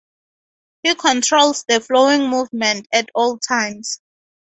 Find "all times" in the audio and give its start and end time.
3.13-4.01